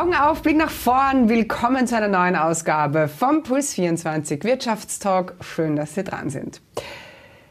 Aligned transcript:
Augen 0.00 0.14
auf, 0.14 0.40
Blick 0.40 0.56
nach 0.56 0.70
vorn. 0.70 1.28
Willkommen 1.28 1.86
zu 1.86 1.94
einer 1.94 2.08
neuen 2.08 2.34
Ausgabe 2.34 3.06
vom 3.06 3.42
Puls 3.42 3.74
24 3.74 4.42
Wirtschaftstalk. 4.44 5.34
Schön, 5.42 5.76
dass 5.76 5.94
Sie 5.94 6.02
dran 6.02 6.30
sind. 6.30 6.62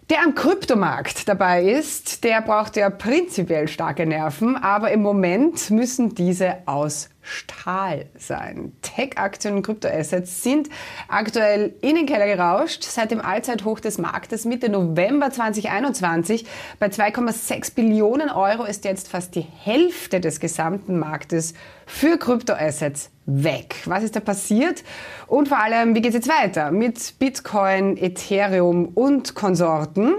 Der 0.10 0.24
am 0.24 0.34
Kryptomarkt 0.34 1.30
dabei 1.30 1.64
ist, 1.66 2.24
der 2.24 2.42
braucht 2.42 2.76
ja 2.76 2.90
prinzipiell 2.90 3.68
starke 3.68 4.08
Nerven, 4.08 4.56
aber 4.56 4.90
im 4.90 5.04
Moment 5.04 5.70
müssen 5.70 6.16
diese 6.16 6.58
aus 6.66 7.12
Stahl 7.22 8.08
sein. 8.18 8.72
Tech-Aktien 8.82 9.58
und 9.58 9.62
Kryptoassets 9.62 10.42
sind 10.42 10.68
aktuell 11.08 11.76
in 11.82 11.96
den 11.96 12.08
Keller 12.08 12.26
gerauscht. 12.26 12.84
Seit 12.86 13.12
dem 13.12 13.22
Allzeithoch 13.22 13.80
des 13.80 14.00
Marktes 14.00 14.46
Mitte 14.46 14.70
November 14.70 15.30
2021 15.30 16.48
bei 16.80 16.88
2,6 16.88 17.76
Billionen 17.76 18.32
Euro 18.32 18.64
ist 18.64 18.86
jetzt 18.86 19.10
fast 19.10 19.36
die 19.36 19.46
Hälfte 19.62 20.20
des 20.20 20.40
gesamten 20.40 20.98
Marktes 20.98 21.54
für 21.86 22.18
Kryptoassets 22.18 23.12
weg. 23.30 23.76
Was 23.86 24.04
ist 24.04 24.16
da 24.16 24.20
passiert? 24.20 24.84
Und 25.28 25.48
vor 25.48 25.60
allem, 25.60 25.96
wie 25.96 26.02
geht 26.02 26.10
es 26.10 26.26
jetzt 26.26 26.30
weiter 26.30 26.72
mit 26.72 27.20
Bitcoin, 27.20 27.98
Ethereum 27.98 28.90
und 28.96 29.36
Konsorten? 29.36 30.16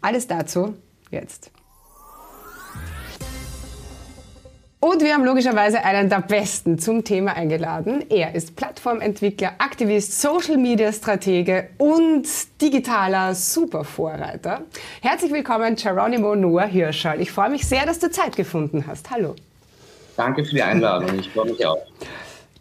Alles 0.00 0.26
dazu 0.26 0.74
jetzt. 1.10 1.50
Und 4.82 5.02
wir 5.02 5.12
haben 5.12 5.26
logischerweise 5.26 5.84
einen 5.84 6.08
der 6.08 6.22
Besten 6.22 6.78
zum 6.78 7.04
Thema 7.04 7.36
eingeladen. 7.36 8.02
Er 8.08 8.34
ist 8.34 8.56
Plattformentwickler, 8.56 9.52
Aktivist, 9.58 10.18
Social 10.22 10.56
Media 10.56 10.90
Stratege 10.90 11.68
und 11.76 12.26
digitaler 12.62 13.34
Supervorreiter. 13.34 14.62
Herzlich 15.02 15.32
willkommen, 15.32 15.76
Geronimo 15.76 16.34
Noah 16.34 16.64
Hirschall. 16.64 17.20
Ich 17.20 17.30
freue 17.30 17.50
mich 17.50 17.66
sehr, 17.66 17.84
dass 17.84 17.98
du 17.98 18.10
Zeit 18.10 18.36
gefunden 18.36 18.86
hast. 18.86 19.10
Hallo. 19.10 19.36
Danke 20.16 20.46
für 20.46 20.54
die 20.54 20.62
Einladung. 20.62 21.18
Ich 21.18 21.28
freue 21.28 21.50
mich 21.50 21.66
auch. 21.66 21.78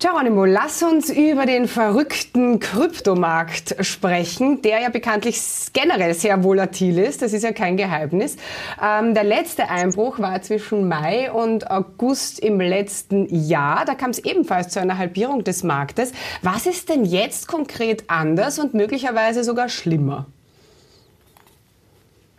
Geronimo, 0.01 0.45
lass 0.45 0.81
uns 0.81 1.09
über 1.09 1.45
den 1.45 1.67
verrückten 1.67 2.61
Kryptomarkt 2.61 3.75
sprechen, 3.85 4.61
der 4.61 4.79
ja 4.79 4.89
bekanntlich 4.89 5.37
generell 5.73 6.13
sehr 6.13 6.41
volatil 6.41 6.97
ist. 6.99 7.21
Das 7.21 7.33
ist 7.33 7.43
ja 7.43 7.51
kein 7.51 7.75
Geheimnis. 7.75 8.37
Ähm, 8.81 9.13
der 9.13 9.25
letzte 9.25 9.69
Einbruch 9.69 10.19
war 10.19 10.41
zwischen 10.41 10.87
Mai 10.87 11.29
und 11.29 11.69
August 11.69 12.39
im 12.39 12.61
letzten 12.61 13.27
Jahr. 13.27 13.83
Da 13.83 13.93
kam 13.93 14.11
es 14.11 14.19
ebenfalls 14.19 14.69
zu 14.69 14.79
einer 14.79 14.97
Halbierung 14.97 15.43
des 15.43 15.63
Marktes. 15.63 16.13
Was 16.43 16.65
ist 16.65 16.87
denn 16.87 17.03
jetzt 17.03 17.49
konkret 17.49 18.05
anders 18.07 18.57
und 18.57 18.73
möglicherweise 18.73 19.43
sogar 19.43 19.67
schlimmer? 19.67 20.27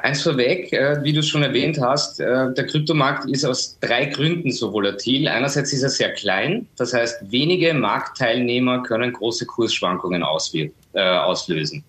Eins 0.03 0.23
vorweg, 0.23 0.73
äh, 0.73 1.03
wie 1.03 1.13
du 1.13 1.23
schon 1.23 1.43
erwähnt 1.43 1.81
hast, 1.81 2.21
äh, 2.21 2.53
der 2.55 2.67
Kryptomarkt 2.67 3.29
ist 3.29 3.45
aus 3.45 3.79
drei 3.81 4.07
Gründen 4.07 4.51
so 4.51 4.73
volatil. 4.73 5.29
Einerseits 5.29 5.73
ist 5.73 5.83
er 5.83 5.91
sehr 5.91 6.13
klein, 6.13 6.67
das 6.77 6.95
heißt, 6.95 7.31
wenige 7.31 7.75
Marktteilnehmer 7.75 8.83
können 8.83 9.13
große 9.13 9.47
Kursschwankungen 9.47 10.23
äh, 10.23 11.01
auslösen. 11.01 11.85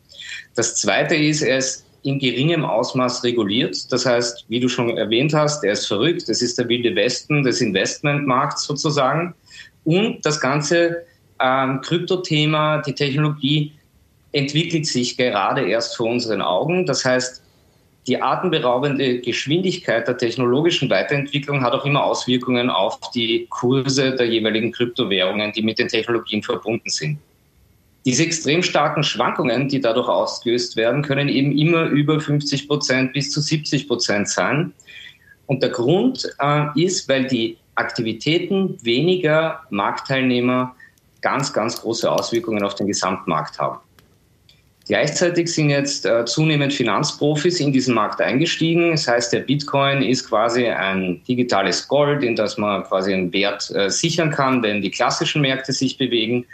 Das 0.56 0.76
zweite 0.76 1.16
ist, 1.16 1.42
er 1.42 1.58
ist 1.58 1.86
in 2.04 2.20
geringem 2.20 2.66
Ausmaß 2.66 3.24
reguliert. 3.24 3.92
Das 3.92 4.06
heißt, 4.06 4.46
wie 4.50 4.60
du 4.60 4.68
schon 4.68 4.98
erwähnt 4.98 5.34
hast, 5.34 5.64
er 5.64 5.74
ist 5.74 5.86
verrückt. 5.86 6.28
Das 6.28 6.42
ist 6.42 6.58
der 6.58 6.68
wilde 6.68 6.96
Westen 6.96 7.44
des 7.44 7.62
Investmentmarkts 7.62 8.64
sozusagen. 8.64 9.36
Und 9.84 10.26
das 10.26 10.40
ganze 10.40 11.04
ähm, 11.40 11.82
Kryptothema, 11.82 12.82
die 12.82 12.94
Technologie 12.94 13.74
entwickelt 14.32 14.86
sich 14.86 15.18
gerade 15.18 15.68
erst 15.68 15.96
vor 15.96 16.08
unseren 16.08 16.42
Augen. 16.42 16.86
Das 16.86 17.06
heißt, 17.06 17.42
die 18.08 18.22
atemberaubende 18.22 19.20
Geschwindigkeit 19.20 20.08
der 20.08 20.18
technologischen 20.18 20.90
Weiterentwicklung 20.90 21.62
hat 21.62 21.74
auch 21.74 21.86
immer 21.86 22.04
Auswirkungen 22.04 22.70
auf 22.70 23.00
die 23.14 23.46
Kurse 23.50 24.16
der 24.16 24.28
jeweiligen 24.28 24.72
Kryptowährungen, 24.72 25.52
die 25.52 25.62
mit 25.62 25.78
den 25.78 25.88
Technologien 25.88 26.42
verbunden 26.42 26.90
sind. 26.90 27.20
Diese 28.04 28.24
extrem 28.24 28.64
starken 28.64 29.04
Schwankungen, 29.04 29.70
die 29.70 29.80
dadurch 29.80 30.08
ausgelöst 30.08 30.76
werden, 30.76 31.04
können 31.04 31.30
eben 31.30 31.56
immer 31.56 31.84
über 31.84 32.20
50 32.20 32.68
Prozent 32.68 33.14
bis 33.14 33.30
zu 33.30 33.40
70 33.40 33.88
Prozent 33.88 34.28
sein. 34.28 34.74
Und 35.46 35.62
der 35.62 35.70
Grund 35.70 36.28
äh, 36.40 36.66
ist, 36.76 37.08
weil 37.08 37.28
die 37.28 37.58
Aktivitäten 37.76 38.78
weniger 38.84 39.62
Marktteilnehmer 39.70 40.76
ganz, 41.22 41.54
ganz 41.54 41.80
große 41.82 42.12
Auswirkungen 42.12 42.64
auf 42.64 42.74
den 42.74 42.88
Gesamtmarkt 42.88 43.60
haben. 43.60 43.80
Gleichzeitig 44.88 45.54
sind 45.54 45.70
jetzt 45.70 46.06
äh, 46.06 46.26
zunehmend 46.26 46.74
Finanzprofis 46.74 47.60
in 47.60 47.72
diesen 47.72 47.94
Markt 47.94 48.20
eingestiegen. 48.20 48.92
Das 48.92 49.08
heißt, 49.08 49.32
der 49.32 49.42
Bitcoin 49.42 50.02
ist 50.02 50.28
quasi 50.28 50.68
ein 50.68 51.22
digitales 51.28 51.88
Gold, 51.88 52.24
in 52.24 52.36
das 52.36 52.58
man 52.58 52.84
quasi 52.84 53.14
einen 53.14 53.32
Wert 53.32 53.70
äh, 53.76 53.90
sichern 53.90 54.32
kann, 54.32 54.64
wenn 54.64 54.82
die 54.82 54.90
klassischen 54.90 55.42
Märkte 55.44 55.72
sich 55.72 55.98
bewegen. 55.98 56.46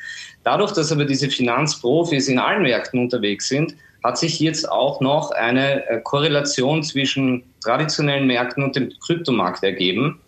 Dadurch, 0.43 0.73
dass 0.73 0.91
aber 0.91 1.05
diese 1.05 1.29
Finanzprofis 1.29 2.27
in 2.27 2.37
allen 2.37 2.63
Märkten 2.63 2.99
unterwegs 2.99 3.47
sind, 3.47 3.75
hat 4.03 4.17
sich 4.17 4.39
jetzt 4.39 4.69
auch 4.69 4.99
noch 5.01 5.31
eine 5.31 5.87
äh, 5.87 6.01
Korrelation 6.01 6.83
zwischen 6.83 7.43
traditionellen 7.63 8.27
Märkten 8.27 8.63
und 8.63 8.75
dem 8.75 8.91
Kryptomarkt 9.05 9.63
ergeben. 9.63 10.19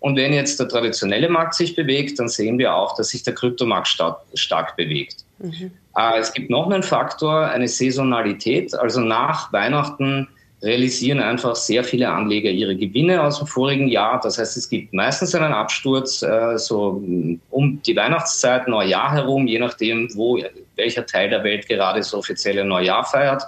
Und 0.00 0.16
wenn 0.16 0.32
jetzt 0.32 0.60
der 0.60 0.68
traditionelle 0.68 1.28
Markt 1.28 1.54
sich 1.54 1.74
bewegt, 1.74 2.18
dann 2.20 2.28
sehen 2.28 2.58
wir 2.58 2.74
auch, 2.74 2.96
dass 2.96 3.10
sich 3.10 3.24
der 3.24 3.34
Kryptomarkt 3.34 3.88
stark, 3.88 4.20
stark 4.34 4.76
bewegt. 4.76 5.24
Mhm. 5.38 5.72
Äh, 5.98 6.18
es 6.18 6.32
gibt 6.32 6.48
noch 6.48 6.70
einen 6.70 6.82
Faktor, 6.82 7.46
eine 7.46 7.68
Saisonalität. 7.68 8.74
Also 8.74 9.00
nach 9.00 9.52
Weihnachten 9.52 10.28
realisieren 10.62 11.20
einfach 11.20 11.54
sehr 11.54 11.84
viele 11.84 12.08
Anleger 12.08 12.50
ihre 12.50 12.76
Gewinne 12.76 13.22
aus 13.22 13.38
dem 13.38 13.46
vorigen 13.46 13.88
Jahr. 13.88 14.20
Das 14.22 14.38
heißt, 14.38 14.56
es 14.56 14.68
gibt 14.68 14.92
meistens 14.92 15.34
einen 15.34 15.52
Absturz 15.52 16.22
äh, 16.22 16.56
so 16.56 17.02
um 17.50 17.82
die 17.82 17.96
Weihnachtszeit, 17.96 18.68
Neujahr 18.68 19.12
herum, 19.12 19.46
je 19.46 19.58
nachdem, 19.58 20.08
wo 20.14 20.40
welcher 20.76 21.06
Teil 21.06 21.30
der 21.30 21.44
Welt 21.44 21.68
gerade 21.68 21.98
das 21.98 22.14
offizielle 22.14 22.64
Neujahr 22.64 23.04
feiert. 23.04 23.42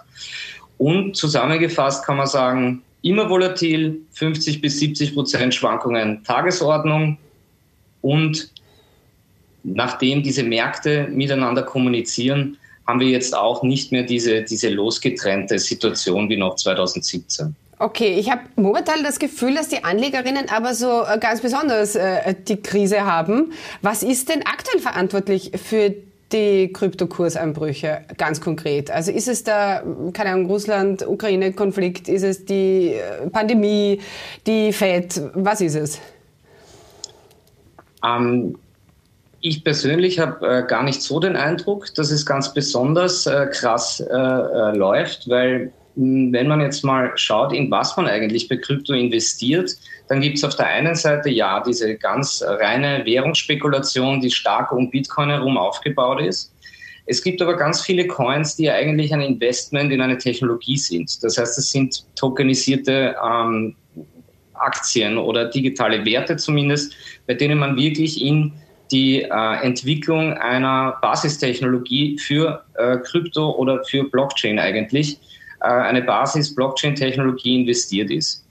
Und 0.78 1.16
zusammengefasst 1.16 2.04
kann 2.04 2.16
man 2.16 2.26
sagen, 2.26 2.82
immer 3.02 3.28
volatil, 3.28 4.00
50 4.12 4.60
bis 4.60 4.78
70 4.78 5.14
Prozent 5.14 5.54
Schwankungen 5.54 6.22
Tagesordnung 6.24 7.18
und 8.02 8.52
nachdem 9.62 10.22
diese 10.22 10.42
Märkte 10.42 11.08
miteinander 11.10 11.62
kommunizieren, 11.62 12.56
haben 12.86 13.00
wir 13.00 13.08
jetzt 13.08 13.36
auch 13.36 13.62
nicht 13.62 13.92
mehr 13.92 14.02
diese, 14.02 14.42
diese 14.42 14.68
losgetrennte 14.68 15.58
Situation 15.58 16.28
wie 16.28 16.36
noch 16.36 16.56
2017. 16.56 17.54
Okay, 17.78 18.18
ich 18.18 18.30
habe 18.30 18.42
momentan 18.56 19.02
das 19.02 19.18
Gefühl, 19.18 19.54
dass 19.54 19.68
die 19.68 19.84
Anlegerinnen 19.84 20.50
aber 20.50 20.74
so 20.74 21.02
äh, 21.02 21.18
ganz 21.18 21.40
besonders 21.40 21.96
äh, 21.96 22.34
die 22.46 22.56
Krise 22.56 23.06
haben. 23.06 23.52
Was 23.80 24.02
ist 24.02 24.28
denn 24.28 24.42
aktuell 24.44 24.80
verantwortlich 24.80 25.52
für 25.54 25.94
die 26.30 26.70
Kryptokurseinbrüche 26.74 28.02
ganz 28.18 28.42
konkret? 28.42 28.90
Also 28.90 29.12
ist 29.12 29.28
es 29.28 29.44
da, 29.44 29.82
keine 30.12 30.30
Ahnung, 30.30 30.46
Russland-Ukraine-Konflikt, 30.46 32.08
ist 32.08 32.22
es 32.22 32.44
die 32.44 32.94
äh, 32.94 33.26
Pandemie, 33.30 34.00
die 34.46 34.74
FED, 34.74 35.22
was 35.34 35.62
ist 35.62 35.76
es? 35.76 36.00
Ähm, 38.04 38.58
ich 39.40 39.64
persönlich 39.64 40.18
habe 40.18 40.46
äh, 40.46 40.66
gar 40.66 40.82
nicht 40.82 41.02
so 41.02 41.20
den 41.20 41.36
Eindruck, 41.36 41.94
dass 41.94 42.10
es 42.10 42.26
ganz 42.26 42.52
besonders 42.52 43.26
äh, 43.26 43.46
krass 43.52 44.00
äh, 44.00 44.14
äh 44.14 44.76
läuft, 44.76 45.28
weil 45.28 45.72
hm, 45.96 46.32
wenn 46.32 46.48
man 46.48 46.60
jetzt 46.60 46.84
mal 46.84 47.12
schaut, 47.16 47.52
in 47.52 47.70
was 47.70 47.96
man 47.96 48.06
eigentlich 48.06 48.48
bei 48.48 48.56
Krypto 48.56 48.92
investiert, 48.92 49.76
dann 50.08 50.20
gibt 50.20 50.38
es 50.38 50.44
auf 50.44 50.56
der 50.56 50.66
einen 50.66 50.94
Seite 50.94 51.30
ja 51.30 51.62
diese 51.66 51.96
ganz 51.96 52.42
reine 52.46 53.04
Währungsspekulation, 53.04 54.20
die 54.20 54.30
stark 54.30 54.72
um 54.72 54.90
Bitcoin 54.90 55.30
herum 55.30 55.56
aufgebaut 55.56 56.20
ist. 56.20 56.52
Es 57.06 57.22
gibt 57.22 57.42
aber 57.42 57.56
ganz 57.56 57.80
viele 57.80 58.06
Coins, 58.06 58.56
die 58.56 58.70
eigentlich 58.70 59.12
ein 59.12 59.20
Investment 59.20 59.92
in 59.92 60.00
eine 60.00 60.18
Technologie 60.18 60.76
sind. 60.76 61.22
Das 61.24 61.38
heißt, 61.38 61.58
es 61.58 61.72
sind 61.72 62.04
tokenisierte 62.14 63.16
ähm, 63.24 63.74
Aktien 64.54 65.18
oder 65.18 65.46
digitale 65.46 66.04
Werte 66.04 66.36
zumindest, 66.36 66.94
bei 67.26 67.34
denen 67.34 67.58
man 67.58 67.76
wirklich 67.76 68.22
in 68.22 68.52
die 68.90 69.22
äh, 69.22 69.62
Entwicklung 69.62 70.34
einer 70.34 70.98
Basistechnologie 71.02 72.18
für 72.18 72.64
äh, 72.74 72.98
Krypto 72.98 73.50
oder 73.56 73.84
für 73.84 74.04
Blockchain 74.04 74.58
eigentlich, 74.58 75.18
äh, 75.60 75.68
eine 75.68 76.02
Basis-Blockchain-Technologie 76.02 77.60
investiert 77.60 78.10
ist. 78.10 78.44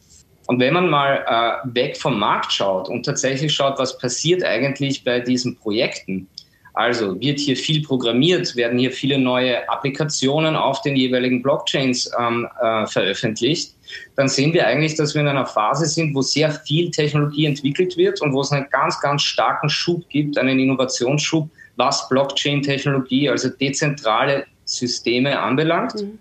Und 0.48 0.60
wenn 0.60 0.74
man 0.74 0.90
mal 0.90 1.24
äh, 1.28 1.76
weg 1.76 1.98
vom 1.98 2.18
Markt 2.18 2.52
schaut 2.52 2.90
und 2.90 3.06
tatsächlich 3.06 3.54
schaut, 3.54 3.78
was 3.78 3.98
passiert 3.98 4.44
eigentlich 4.44 5.04
bei 5.04 5.20
diesen 5.20 5.56
Projekten, 5.56 6.28
also 6.74 7.20
wird 7.20 7.40
hier 7.40 7.56
viel 7.56 7.84
programmiert, 7.84 8.56
werden 8.56 8.80
hier 8.80 8.92
viele 8.92 9.20
neue 9.20 9.68
Applikationen 9.70 10.56
auf 10.56 10.82
den 10.82 10.96
jeweiligen 10.96 11.42
Blockchains 11.42 12.10
ähm, 12.18 12.48
äh, 12.62 12.88
veröffentlicht, 12.88 13.74
dann 14.16 14.28
sehen 14.28 14.54
wir 14.54 14.68
eigentlich, 14.68 14.96
dass 14.96 15.14
wir 15.14 15.22
in 15.22 15.28
einer 15.28 15.46
Phase 15.46 15.86
sind, 15.86 16.14
wo 16.14 16.22
sehr 16.22 16.52
viel 16.52 16.92
Technologie 16.92 17.46
entwickelt 17.46 17.98
wird 17.98 18.22
und 18.22 18.34
wo 18.34 18.42
es 18.42 18.52
einen 18.52 18.68
ganz, 18.70 19.00
ganz 19.00 19.22
starken 19.22 19.70
Schub 19.70 20.08
gibt, 20.10 20.38
einen 20.38 20.60
Innovationsschub, 20.60 21.50
was 21.76 22.08
Blockchain-Technologie, 22.10 23.30
also 23.30 23.50
dezentrale 23.50 24.46
Systeme 24.66 25.40
anbelangt. 25.40 25.96
Mhm. 25.96 26.20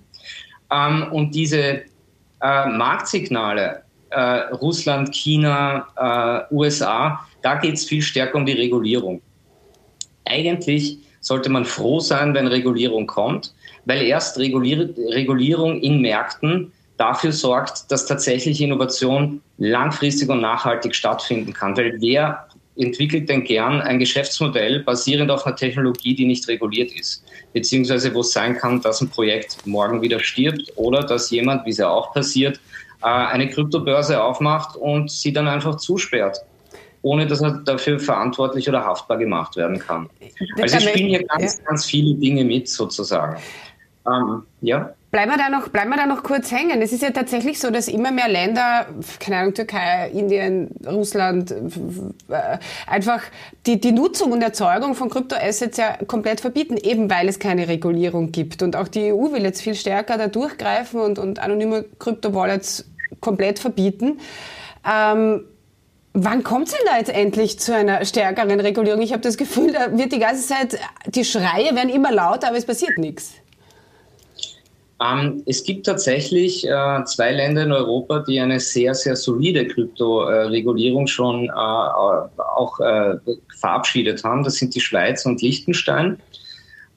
Ähm, 0.73 1.07
und 1.13 1.35
diese 1.35 1.83
äh, 2.41 2.67
Marktsignale 2.67 3.83
äh, 4.11 4.21
Russland, 4.55 5.15
China, 5.15 6.47
äh, 6.51 6.55
USA, 6.55 7.27
da 7.43 7.57
geht 7.57 7.75
es 7.75 7.85
viel 7.85 8.03
stärker 8.03 8.37
um 8.37 8.47
die 8.47 8.53
Regulierung. 8.53 9.21
Eigentlich 10.25 10.99
sollte 11.21 11.51
man 11.51 11.65
froh 11.65 12.01
sein, 12.01 12.35
wenn 12.35 12.47
Regulierung 12.47 13.07
kommt, 13.07 13.55
weil 13.85 14.03
erst 14.03 14.39
Regulier 14.39 14.89
Regulierung 15.11 15.81
in 15.81 16.01
Märkten 16.01 16.73
dafür 16.99 17.33
sorgt, 17.33 17.91
dass 17.91 18.07
tatsächlich 18.07 18.61
Innovation 18.61 19.41
langfristig 19.57 20.29
und 20.29 20.41
nachhaltig 20.41 20.95
stattfinden 20.95 21.53
kann. 21.53 21.77
Weil 21.77 21.97
wer 22.01 22.47
entwickelt 22.77 23.29
denn 23.29 23.45
gern 23.45 23.81
ein 23.81 23.99
Geschäftsmodell 23.99 24.81
basierend 24.81 25.31
auf 25.31 25.47
einer 25.47 25.57
Technologie, 25.57 26.15
die 26.15 26.27
nicht 26.27 26.47
reguliert 26.49 26.93
ist? 26.93 27.25
Beziehungsweise 27.53 28.15
wo 28.15 28.21
es 28.21 28.33
sein 28.33 28.57
kann, 28.57 28.81
dass 28.83 29.01
ein 29.01 29.09
Projekt 29.09 29.67
morgen 29.67 30.03
wieder 30.03 30.21
stirbt 30.21 30.73
oder 30.77 31.03
dass 31.03 31.31
jemand, 31.31 31.65
wie 31.65 31.71
es 31.71 31.79
ja 31.79 31.89
auch 31.89 32.13
passiert, 32.13 32.61
äh, 33.03 33.07
eine 33.07 33.49
Kryptobörse 33.49 34.23
aufmacht 34.23 34.77
und 34.77 35.11
sie 35.11 35.33
dann 35.33 35.49
einfach 35.49 35.77
zusperrt 35.77 36.45
ohne 37.03 37.27
dass 37.27 37.41
er 37.41 37.53
dafür 37.65 37.99
verantwortlich 37.99 38.69
oder 38.69 38.85
haftbar 38.85 39.19
gemacht 39.19 39.57
werden 39.57 39.79
kann. 39.79 40.11
Also 40.61 40.77
es 40.77 40.85
spielen 40.85 41.09
hier 41.09 41.25
ganz, 41.25 41.63
ganz 41.65 41.85
viele 41.85 42.15
Dinge 42.15 42.45
mit 42.45 42.69
sozusagen. 42.69 43.37
Ähm, 44.07 44.43
ja. 44.61 44.93
Bleiben 45.11 45.31
wir, 45.31 45.39
da 45.39 45.49
noch, 45.49 45.69
bleiben 45.71 45.89
wir 45.89 45.97
da 45.97 46.05
noch 46.05 46.23
kurz 46.23 46.53
hängen. 46.53 46.83
Es 46.83 46.93
ist 46.93 47.03
ja 47.03 47.11
tatsächlich 47.11 47.59
so, 47.59 47.71
dass 47.71 47.89
immer 47.89 48.11
mehr 48.11 48.29
Länder, 48.29 48.89
keine 49.19 49.39
Ahnung, 49.39 49.55
Türkei, 49.55 50.11
Indien, 50.11 50.69
Russland, 50.87 51.51
äh, 51.51 52.59
einfach 52.87 53.23
die, 53.65 53.81
die 53.81 53.93
Nutzung 53.93 54.33
und 54.33 54.43
Erzeugung 54.43 54.95
von 54.95 55.09
Kryptoassets 55.09 55.79
ja 55.79 55.97
komplett 56.07 56.43
verbieten, 56.43 56.77
eben 56.77 57.09
weil 57.11 57.27
es 57.27 57.39
keine 57.39 57.69
Regulierung 57.69 58.33
gibt. 58.33 58.63
Und 58.63 58.77
auch 58.77 58.87
die 58.87 59.11
EU 59.11 59.33
will 59.33 59.45
jetzt 59.45 59.63
viel 59.63 59.75
stärker 59.75 60.19
da 60.19 60.27
durchgreifen 60.27 61.01
und, 61.01 61.19
und 61.19 61.39
anonyme 61.39 61.87
Kryptowallets 61.99 62.85
komplett 63.21 63.59
verbieten. 63.59 64.21
Ähm, 64.87 65.45
Wann 66.21 66.43
kommt 66.43 66.67
es 66.67 66.75
denn 66.75 66.85
da 66.87 66.99
jetzt 66.99 67.11
endlich 67.11 67.61
zu 67.61 67.73
einer 67.75 68.05
stärkeren 68.05 68.59
Regulierung? 68.59 69.01
Ich 69.03 69.13
habe 69.13 69.23
das 69.23 69.37
Gefühl, 69.37 69.73
da 69.73 69.97
wird 69.97 70.11
die 70.11 70.19
ganze 70.19 70.49
Zeit, 70.49 70.77
die 71.07 71.25
Schreie 71.25 71.77
werden 71.77 71.91
immer 71.91 72.11
lauter, 72.11 72.49
aber 72.49 72.57
es 72.57 72.65
passiert 72.65 72.99
nichts. 72.99 73.35
Ähm, 75.01 75.43
es 75.47 75.63
gibt 75.63 75.87
tatsächlich 75.87 76.67
äh, 76.67 77.05
zwei 77.05 77.33
Länder 77.33 77.63
in 77.63 77.73
Europa, 77.73 78.21
die 78.21 78.41
eine 78.41 78.59
sehr, 78.59 78.95
sehr 78.95 79.15
solide 79.15 79.67
Kryptoregulierung 79.67 81.07
schon 81.07 81.47
äh, 81.47 81.53
auch 81.53 82.81
äh, 82.81 83.17
verabschiedet 83.61 84.25
haben. 84.25 84.43
Das 84.43 84.55
sind 84.55 84.75
die 84.75 84.81
Schweiz 84.81 85.25
und 85.25 85.41
Liechtenstein. 85.41 86.19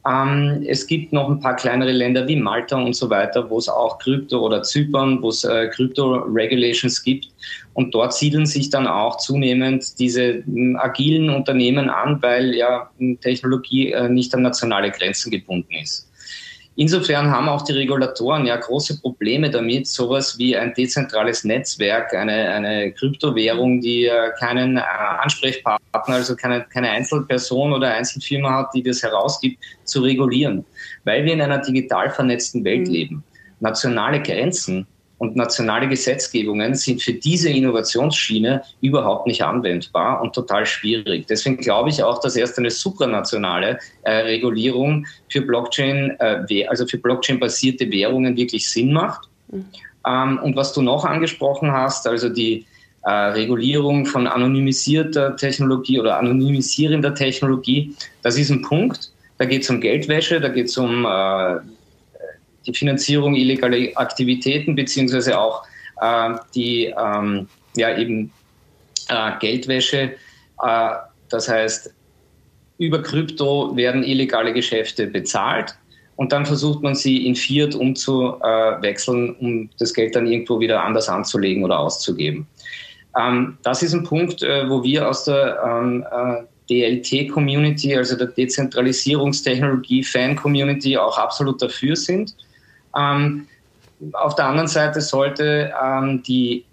Ähm, 0.08 0.66
es 0.68 0.88
gibt 0.88 1.14
noch 1.14 1.30
ein 1.30 1.40
paar 1.42 1.56
kleinere 1.56 1.92
Länder 1.92 2.28
wie 2.28 2.36
Malta 2.36 2.76
und 2.82 2.96
so 2.96 3.08
weiter, 3.12 3.48
wo 3.48 3.60
es 3.60 3.70
auch 3.70 4.00
Krypto 4.00 4.40
oder 4.40 4.64
Zypern, 4.64 5.22
wo 5.22 5.30
es 5.30 5.44
äh, 5.44 5.68
Krypto-Regulations 5.68 7.04
gibt. 7.04 7.28
Und 7.74 7.94
dort 7.94 8.14
siedeln 8.14 8.48
sich 8.48 8.72
dann 8.72 8.88
auch 8.88 9.18
zunehmend 9.18 10.00
diese 10.00 10.44
m, 10.48 10.76
agilen 10.82 11.30
Unternehmen 11.30 11.90
an, 11.90 12.20
weil 12.24 12.56
ja 12.56 12.90
Technologie 13.22 13.92
äh, 13.92 14.10
nicht 14.10 14.34
an 14.34 14.42
nationale 14.42 14.90
Grenzen 14.90 15.30
gebunden 15.30 15.76
ist. 15.84 16.11
Insofern 16.82 17.30
haben 17.30 17.48
auch 17.48 17.62
die 17.62 17.74
Regulatoren 17.74 18.48
ja 18.48 18.56
große 18.56 19.02
Probleme 19.02 19.52
damit, 19.52 19.86
sowas 19.86 20.40
wie 20.40 20.58
ein 20.58 20.74
dezentrales 20.74 21.44
Netzwerk, 21.44 22.12
eine, 22.12 22.50
eine 22.50 22.92
Kryptowährung, 22.94 23.82
die 23.82 24.10
keinen 24.40 24.78
äh, 24.78 24.82
Ansprechpartner, 25.20 26.16
also 26.16 26.36
keine, 26.36 26.66
keine 26.74 26.90
Einzelperson 26.90 27.72
oder 27.72 27.94
Einzelfirma 27.94 28.50
hat, 28.58 28.74
die 28.74 28.82
das 28.82 29.04
herausgibt, 29.04 29.64
zu 29.84 30.02
regulieren. 30.02 30.66
Weil 31.04 31.24
wir 31.24 31.34
in 31.34 31.42
einer 31.42 31.60
digital 31.60 32.10
vernetzten 32.10 32.64
Welt 32.64 32.88
mhm. 32.88 32.94
leben. 32.94 33.24
Nationale 33.60 34.20
Grenzen 34.20 34.88
und 35.22 35.36
nationale 35.36 35.88
Gesetzgebungen 35.88 36.74
sind 36.74 37.00
für 37.00 37.14
diese 37.14 37.52
Innovationsschiene 37.52 38.64
überhaupt 38.82 39.28
nicht 39.28 39.44
anwendbar 39.44 40.20
und 40.20 40.34
total 40.34 40.66
schwierig. 40.66 41.28
Deswegen 41.28 41.58
glaube 41.58 41.90
ich 41.90 42.02
auch, 42.02 42.20
dass 42.22 42.36
erst 42.36 42.58
eine 42.58 42.72
supranationale 42.72 43.78
äh, 44.02 44.12
Regulierung 44.12 45.06
für 45.30 45.42
Blockchain, 45.42 46.18
äh, 46.20 46.66
also 46.66 46.88
für 46.88 46.98
Blockchain-basierte 46.98 47.92
Währungen 47.92 48.36
wirklich 48.36 48.68
Sinn 48.68 48.94
macht. 48.94 49.30
Mhm. 49.52 49.66
Ähm, 50.08 50.40
und 50.40 50.56
was 50.56 50.74
du 50.74 50.82
noch 50.82 51.06
angesprochen 51.06 51.72
hast, 51.72 52.08
also 52.08 52.28
die 52.28 52.66
äh, 53.04 53.12
Regulierung 53.12 54.08
von 54.08 54.26
anonymisierter 54.26 55.36
Technologie 55.36 56.00
oder 56.00 56.18
anonymisierender 56.18 57.14
Technologie, 57.14 57.96
das 58.24 58.40
ist 58.40 58.50
ein 58.50 58.64
Punkt. 58.64 59.12
Da 59.38 59.46
geht 59.46 59.62
es 59.62 59.70
um 59.70 59.82
Geldwäsche, 59.82 60.42
da 60.42 60.50
geht 60.50 60.66
es 60.66 60.78
um 60.80 61.06
äh, 61.06 61.60
die 62.66 62.74
Finanzierung 62.74 63.36
illegaler 63.36 63.90
Aktivitäten 63.96 64.76
beziehungsweise 64.76 65.40
auch 65.40 65.64
äh, 66.02 66.36
die 66.56 66.94
ähm, 66.98 67.48
ja 67.76 67.98
eben 67.98 68.32
äh, 69.10 69.32
Geldwäsche. 69.40 70.14
Äh, 70.64 70.90
das 71.30 71.48
heißt, 71.48 71.94
über 72.78 73.02
Krypto 73.02 73.76
werden 73.76 74.04
illegale 74.04 74.54
Geschäfte 74.54 75.08
bezahlt 75.08 75.76
und 76.16 76.32
dann 76.32 76.46
versucht 76.46 76.84
man 76.84 76.96
sie 76.96 77.26
in 77.26 77.36
Fiat 77.36 77.74
umzuwechseln, 77.74 79.36
um 79.36 79.70
das 79.80 79.94
Geld 79.94 80.16
dann 80.16 80.28
irgendwo 80.28 80.60
wieder 80.60 80.84
anders 80.84 81.08
anzulegen 81.10 81.64
oder 81.64 81.80
auszugeben. 81.80 82.48
Ähm, 83.18 83.58
das 83.64 83.82
ist 83.84 83.94
ein 83.94 84.04
Punkt, 84.04 84.44
äh, 84.44 84.70
wo 84.70 84.84
wir 84.84 85.10
aus 85.10 85.24
der 85.26 85.60
ähm, 85.66 86.06
äh, 86.12 86.44
DLT-Community, 86.70 87.96
also 87.96 88.16
der 88.16 88.28
Dezentralisierungstechnologie-Fan-Community, 88.28 90.98
auch 90.98 91.18
absolut 91.18 91.60
dafür 91.62 91.96
sind. 91.96 92.36
Ähm, 92.98 93.48
auf 94.14 94.36
der 94.36 94.46
anderen 94.46 94.68
Seite 94.68 95.02
sollte 95.02 95.74
ähm, 95.82 96.24
die, 96.24 96.66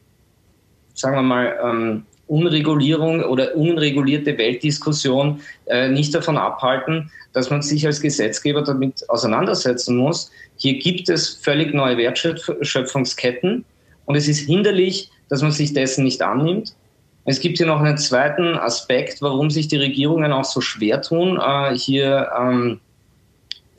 sagen 0.94 1.16
wir 1.16 1.22
mal, 1.22 1.58
ähm, 1.62 2.06
Unregulierung 2.26 3.22
oder 3.22 3.56
unregulierte 3.56 4.36
Weltdiskussion 4.36 5.40
äh, 5.66 5.88
nicht 5.88 6.14
davon 6.14 6.36
abhalten, 6.36 7.10
dass 7.32 7.50
man 7.50 7.62
sich 7.62 7.86
als 7.86 8.00
Gesetzgeber 8.00 8.62
damit 8.62 9.08
auseinandersetzen 9.08 9.96
muss. 9.96 10.30
Hier 10.56 10.78
gibt 10.78 11.08
es 11.08 11.34
völlig 11.36 11.72
neue 11.72 11.96
Wertschöpfungsketten 11.96 13.64
und 14.04 14.14
es 14.14 14.28
ist 14.28 14.40
hinderlich, 14.40 15.10
dass 15.30 15.42
man 15.42 15.52
sich 15.52 15.72
dessen 15.72 16.04
nicht 16.04 16.22
annimmt. 16.22 16.74
Es 17.24 17.40
gibt 17.40 17.58
hier 17.58 17.66
noch 17.66 17.80
einen 17.80 17.98
zweiten 17.98 18.56
Aspekt, 18.56 19.20
warum 19.20 19.50
sich 19.50 19.68
die 19.68 19.76
Regierungen 19.76 20.32
auch 20.32 20.44
so 20.44 20.60
schwer 20.60 21.02
tun, 21.02 21.38
äh, 21.38 21.74
hier 21.74 22.30
ähm, 22.38 22.80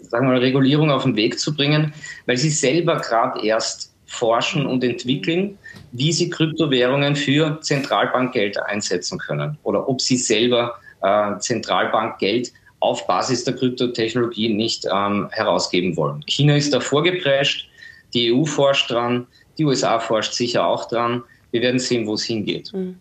sagen 0.09 0.27
wir 0.27 0.33
mal, 0.33 0.39
Regulierung 0.39 0.91
auf 0.91 1.03
den 1.03 1.15
Weg 1.15 1.39
zu 1.39 1.55
bringen, 1.55 1.93
weil 2.25 2.37
sie 2.37 2.49
selber 2.49 2.97
gerade 2.97 3.45
erst 3.45 3.93
forschen 4.05 4.65
und 4.65 4.83
entwickeln, 4.83 5.57
wie 5.91 6.11
sie 6.11 6.29
Kryptowährungen 6.29 7.15
für 7.15 7.59
Zentralbankgeld 7.61 8.61
einsetzen 8.63 9.19
können 9.19 9.57
oder 9.63 9.87
ob 9.87 10.01
sie 10.01 10.17
selber 10.17 10.75
äh, 11.01 11.37
Zentralbankgeld 11.37 12.51
auf 12.79 13.05
Basis 13.07 13.43
der 13.43 13.55
Kryptotechnologie 13.55 14.49
nicht 14.53 14.85
ähm, 14.91 15.27
herausgeben 15.31 15.95
wollen. 15.95 16.23
China 16.27 16.55
ist 16.55 16.73
da 16.73 16.79
vorgeprescht, 16.79 17.69
die 18.13 18.33
EU 18.33 18.45
forscht 18.45 18.89
dran, 18.89 19.27
die 19.57 19.65
USA 19.65 19.99
forscht 19.99 20.33
sicher 20.33 20.65
auch 20.65 20.87
dran. 20.87 21.23
Wir 21.51 21.61
werden 21.61 21.79
sehen, 21.79 22.07
wo 22.07 22.13
es 22.13 22.23
hingeht. 22.23 22.71
Mhm. 22.73 22.97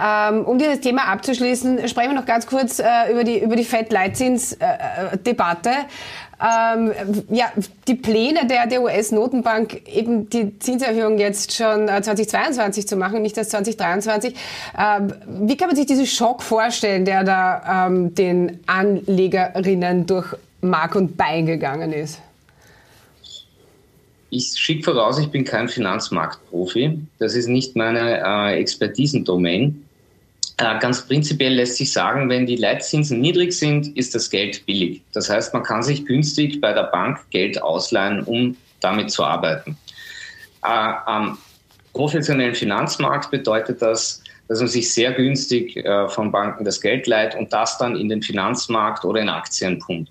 Ähm, 0.00 0.44
um 0.44 0.58
dieses 0.58 0.80
Thema 0.80 1.08
abzuschließen, 1.08 1.88
sprechen 1.88 2.10
wir 2.10 2.20
noch 2.20 2.26
ganz 2.26 2.46
kurz 2.46 2.78
äh, 2.78 3.10
über 3.10 3.24
die, 3.24 3.38
über 3.38 3.56
die 3.56 3.64
Fed-Leitzins-Debatte. 3.64 5.70
Ähm, 6.40 6.92
ja, 7.30 7.52
die 7.88 7.96
Pläne 7.96 8.46
der, 8.46 8.68
der 8.68 8.82
US-Notenbank, 8.82 9.88
eben 9.88 10.30
die 10.30 10.56
Zinserhöhung 10.60 11.18
jetzt 11.18 11.52
schon 11.52 11.88
2022 11.88 12.84
äh, 12.84 12.86
zu 12.86 12.96
machen, 12.96 13.22
nicht 13.22 13.36
erst 13.36 13.50
2023. 13.50 14.34
Ähm, 14.78 15.12
wie 15.26 15.56
kann 15.56 15.66
man 15.66 15.76
sich 15.76 15.86
diesen 15.86 16.06
Schock 16.06 16.42
vorstellen, 16.42 17.04
der 17.04 17.24
da 17.24 17.88
ähm, 17.88 18.14
den 18.14 18.60
Anlegerinnen 18.66 20.06
durch 20.06 20.32
Mark 20.60 20.94
und 20.94 21.16
Bein 21.16 21.46
gegangen 21.46 21.92
ist? 21.92 22.20
Ich 24.30 24.52
schicke 24.56 24.84
voraus, 24.84 25.18
ich 25.18 25.30
bin 25.30 25.44
kein 25.44 25.68
Finanzmarktprofi. 25.68 27.00
Das 27.18 27.34
ist 27.34 27.48
nicht 27.48 27.74
meine 27.74 28.22
äh, 28.22 28.60
Expertisendomain. 28.60 29.87
Äh, 30.58 30.78
ganz 30.80 31.06
prinzipiell 31.06 31.54
lässt 31.54 31.76
sich 31.76 31.92
sagen, 31.92 32.28
wenn 32.28 32.44
die 32.44 32.56
Leitzinsen 32.56 33.20
niedrig 33.20 33.52
sind, 33.52 33.96
ist 33.96 34.14
das 34.14 34.28
Geld 34.28 34.66
billig. 34.66 35.02
Das 35.12 35.30
heißt, 35.30 35.54
man 35.54 35.62
kann 35.62 35.84
sich 35.84 36.04
günstig 36.04 36.60
bei 36.60 36.72
der 36.72 36.84
Bank 36.84 37.20
Geld 37.30 37.62
ausleihen, 37.62 38.24
um 38.24 38.56
damit 38.80 39.10
zu 39.10 39.24
arbeiten. 39.24 39.76
Äh, 40.64 40.68
am 40.68 41.38
professionellen 41.92 42.56
Finanzmarkt 42.56 43.30
bedeutet 43.30 43.80
das, 43.80 44.22
dass 44.48 44.58
man 44.58 44.68
sich 44.68 44.92
sehr 44.92 45.12
günstig 45.12 45.76
äh, 45.76 46.08
von 46.08 46.32
Banken 46.32 46.64
das 46.64 46.80
Geld 46.80 47.06
leiht 47.06 47.36
und 47.36 47.52
das 47.52 47.78
dann 47.78 47.94
in 47.94 48.08
den 48.08 48.22
Finanzmarkt 48.22 49.04
oder 49.04 49.20
in 49.20 49.28
Aktien 49.28 49.78
pumpt. 49.78 50.10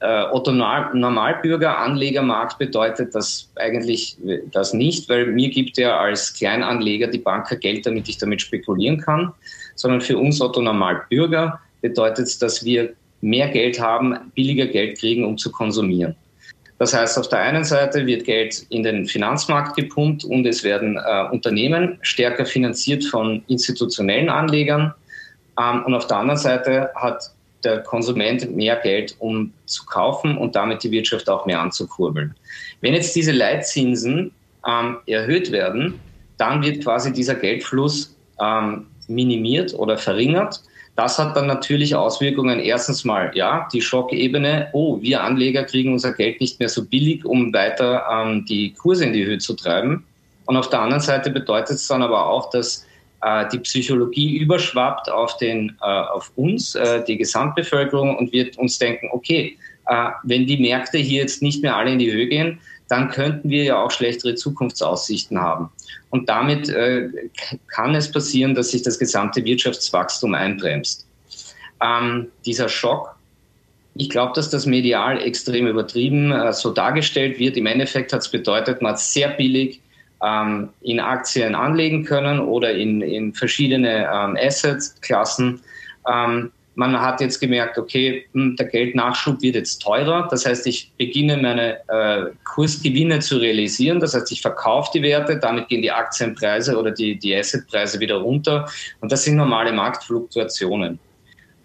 Äh, 0.00 0.24
Otto 0.32 0.50
Normalbürger 0.50 1.78
Anlegermarkt 1.78 2.58
bedeutet 2.58 3.14
das 3.14 3.50
eigentlich 3.56 4.16
das 4.50 4.72
nicht, 4.72 5.08
weil 5.10 5.26
mir 5.26 5.50
gibt 5.50 5.76
ja 5.76 5.98
als 5.98 6.32
Kleinanleger 6.32 7.06
die 7.06 7.18
Banker 7.18 7.56
Geld, 7.56 7.84
damit 7.84 8.08
ich 8.08 8.16
damit 8.16 8.40
spekulieren 8.40 8.98
kann, 8.98 9.32
sondern 9.74 10.00
für 10.00 10.16
uns 10.16 10.40
Otto 10.40 10.62
Normalbürger 10.62 11.60
bedeutet 11.82 12.26
es, 12.26 12.38
dass 12.38 12.64
wir 12.64 12.94
mehr 13.20 13.48
Geld 13.48 13.78
haben, 13.78 14.32
billiger 14.34 14.66
Geld 14.66 14.98
kriegen, 14.98 15.24
um 15.24 15.36
zu 15.36 15.52
konsumieren. 15.52 16.16
Das 16.78 16.94
heißt, 16.94 17.18
auf 17.18 17.28
der 17.28 17.40
einen 17.40 17.64
Seite 17.64 18.06
wird 18.06 18.24
Geld 18.24 18.64
in 18.70 18.82
den 18.82 19.04
Finanzmarkt 19.04 19.76
gepumpt 19.76 20.24
und 20.24 20.46
es 20.46 20.64
werden 20.64 20.96
äh, 20.96 21.28
Unternehmen 21.30 21.98
stärker 22.00 22.46
finanziert 22.46 23.04
von 23.04 23.44
institutionellen 23.48 24.30
Anlegern. 24.30 24.94
Ähm, 25.60 25.84
und 25.84 25.92
auf 25.92 26.06
der 26.06 26.16
anderen 26.16 26.40
Seite 26.40 26.90
hat 26.94 27.32
der 27.64 27.80
Konsument 27.80 28.54
mehr 28.54 28.76
Geld, 28.76 29.14
um 29.18 29.52
zu 29.66 29.84
kaufen 29.86 30.36
und 30.36 30.54
damit 30.56 30.82
die 30.82 30.90
Wirtschaft 30.90 31.28
auch 31.28 31.46
mehr 31.46 31.60
anzukurbeln. 31.60 32.34
Wenn 32.80 32.94
jetzt 32.94 33.14
diese 33.14 33.32
Leitzinsen 33.32 34.32
ähm, 34.66 34.98
erhöht 35.06 35.52
werden, 35.52 36.00
dann 36.38 36.62
wird 36.62 36.82
quasi 36.82 37.12
dieser 37.12 37.34
Geldfluss 37.34 38.16
ähm, 38.40 38.86
minimiert 39.08 39.74
oder 39.74 39.98
verringert. 39.98 40.62
Das 40.96 41.18
hat 41.18 41.36
dann 41.36 41.46
natürlich 41.46 41.94
Auswirkungen. 41.94 42.58
Erstens 42.60 43.04
mal, 43.04 43.30
ja, 43.34 43.68
die 43.72 43.80
Schockebene. 43.80 44.68
Oh, 44.72 45.00
wir 45.00 45.22
Anleger 45.22 45.64
kriegen 45.64 45.92
unser 45.92 46.12
Geld 46.12 46.40
nicht 46.40 46.58
mehr 46.58 46.68
so 46.68 46.84
billig, 46.84 47.24
um 47.24 47.52
weiter 47.52 48.04
ähm, 48.10 48.44
die 48.46 48.74
Kurse 48.74 49.04
in 49.04 49.12
die 49.12 49.24
Höhe 49.24 49.38
zu 49.38 49.54
treiben. 49.54 50.04
Und 50.46 50.56
auf 50.56 50.68
der 50.68 50.80
anderen 50.80 51.00
Seite 51.00 51.30
bedeutet 51.30 51.76
es 51.76 51.86
dann 51.86 52.02
aber 52.02 52.26
auch, 52.26 52.50
dass 52.50 52.86
die 53.52 53.58
Psychologie 53.58 54.38
überschwappt 54.38 55.10
auf, 55.10 55.36
den, 55.36 55.76
äh, 55.82 55.84
auf 55.84 56.32
uns, 56.36 56.74
äh, 56.74 57.04
die 57.04 57.18
Gesamtbevölkerung, 57.18 58.16
und 58.16 58.32
wird 58.32 58.56
uns 58.58 58.78
denken, 58.78 59.08
okay, 59.12 59.58
äh, 59.86 60.10
wenn 60.22 60.46
die 60.46 60.56
Märkte 60.56 60.98
hier 60.98 61.22
jetzt 61.22 61.42
nicht 61.42 61.62
mehr 61.62 61.76
alle 61.76 61.92
in 61.92 61.98
die 61.98 62.12
Höhe 62.12 62.28
gehen, 62.28 62.60
dann 62.88 63.08
könnten 63.08 63.50
wir 63.50 63.64
ja 63.64 63.82
auch 63.82 63.90
schlechtere 63.90 64.34
Zukunftsaussichten 64.34 65.40
haben. 65.40 65.70
Und 66.10 66.28
damit 66.28 66.68
äh, 66.68 67.08
kann 67.68 67.94
es 67.94 68.10
passieren, 68.10 68.54
dass 68.54 68.70
sich 68.70 68.82
das 68.82 68.98
gesamte 68.98 69.44
Wirtschaftswachstum 69.44 70.34
einbremst. 70.34 71.06
Ähm, 71.80 72.28
dieser 72.44 72.68
Schock, 72.68 73.14
ich 73.94 74.10
glaube, 74.10 74.32
dass 74.34 74.50
das 74.50 74.66
medial 74.66 75.20
extrem 75.22 75.66
übertrieben 75.66 76.32
äh, 76.32 76.52
so 76.52 76.70
dargestellt 76.70 77.38
wird. 77.38 77.56
Im 77.56 77.66
Endeffekt 77.66 78.12
hat 78.12 78.22
es 78.22 78.28
bedeutet, 78.28 78.82
man 78.82 78.92
hat 78.92 79.00
sehr 79.00 79.28
billig 79.28 79.80
ähm, 80.24 80.70
in 80.82 81.00
Aktien 81.00 81.54
anlegen 81.54 82.04
können 82.04 82.40
oder 82.40 82.72
in, 82.72 83.00
in 83.00 83.32
verschiedene 83.34 84.08
ähm, 84.12 84.36
Asset-Klassen. 84.40 85.60
Ähm, 86.08 86.50
man 86.74 86.98
hat 86.98 87.20
jetzt 87.20 87.40
gemerkt, 87.40 87.76
okay, 87.78 88.26
hm, 88.32 88.56
der 88.56 88.66
Geldnachschub 88.66 89.42
wird 89.42 89.54
jetzt 89.56 89.82
teurer. 89.82 90.28
Das 90.30 90.46
heißt, 90.46 90.66
ich 90.66 90.92
beginne 90.96 91.36
meine 91.36 91.78
äh, 91.88 92.30
Kursgewinne 92.44 93.18
zu 93.20 93.38
realisieren. 93.38 94.00
Das 94.00 94.14
heißt, 94.14 94.30
ich 94.32 94.40
verkaufe 94.40 94.90
die 94.94 95.02
Werte, 95.02 95.38
damit 95.38 95.68
gehen 95.68 95.82
die 95.82 95.90
Aktienpreise 95.90 96.78
oder 96.78 96.90
die, 96.90 97.18
die 97.18 97.36
Assetpreise 97.36 98.00
wieder 98.00 98.16
runter. 98.16 98.68
Und 99.00 99.12
das 99.12 99.24
sind 99.24 99.36
normale 99.36 99.72
Marktfluktuationen. 99.72 100.98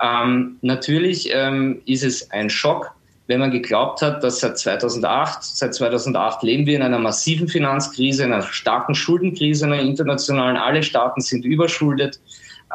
Ähm, 0.02 0.58
natürlich 0.62 1.30
ähm, 1.32 1.82
ist 1.86 2.04
es 2.04 2.30
ein 2.32 2.50
Schock, 2.50 2.92
wenn 3.28 3.40
man 3.40 3.52
geglaubt 3.52 4.02
hat, 4.02 4.24
dass 4.24 4.40
seit 4.40 4.58
2008, 4.58 5.44
seit 5.44 5.74
2008 5.74 6.44
leben 6.44 6.66
wir 6.66 6.76
in 6.76 6.84
einer 6.84 7.00
massiven 7.00 7.48
Finanzkrise, 7.48 8.24
in 8.24 8.34
einer 8.34 8.44
starken 8.44 8.94
Schuldenkrise, 8.94 9.66
in 9.66 9.74
einer 9.74 9.82
internationalen, 9.82 10.58
alle 10.58 10.84
Staaten 10.84 11.22
sind 11.22 11.44
überschuldet. 11.44 12.20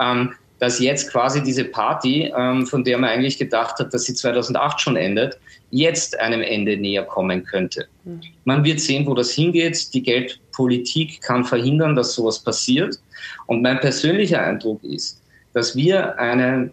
Ähm, 0.00 0.32
dass 0.60 0.78
jetzt 0.78 1.10
quasi 1.10 1.42
diese 1.42 1.64
Party, 1.64 2.30
ähm, 2.36 2.66
von 2.66 2.84
der 2.84 2.98
man 2.98 3.10
eigentlich 3.10 3.38
gedacht 3.38 3.78
hat, 3.78 3.92
dass 3.92 4.04
sie 4.04 4.14
2008 4.14 4.78
schon 4.80 4.94
endet, 4.94 5.40
jetzt 5.70 6.20
einem 6.20 6.42
Ende 6.42 6.76
näher 6.76 7.02
kommen 7.02 7.44
könnte. 7.44 7.88
Mhm. 8.04 8.20
Man 8.44 8.62
wird 8.62 8.78
sehen, 8.78 9.06
wo 9.06 9.14
das 9.14 9.30
hingeht. 9.30 9.92
Die 9.94 10.02
Geldpolitik 10.02 11.22
kann 11.22 11.44
verhindern, 11.44 11.96
dass 11.96 12.14
sowas 12.14 12.38
passiert. 12.38 13.00
Und 13.46 13.62
mein 13.62 13.80
persönlicher 13.80 14.42
Eindruck 14.42 14.84
ist, 14.84 15.22
dass 15.54 15.74
wir 15.74 16.18
eine 16.18 16.70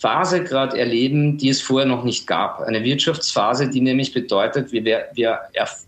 Phase 0.00 0.42
gerade 0.42 0.78
erleben, 0.78 1.38
die 1.38 1.50
es 1.50 1.60
vorher 1.60 1.86
noch 1.86 2.04
nicht 2.04 2.26
gab. 2.26 2.60
Eine 2.60 2.82
Wirtschaftsphase, 2.82 3.68
die 3.68 3.80
nämlich 3.80 4.12
bedeutet, 4.12 4.72
wir, 4.72 5.06
wir, 5.14 5.40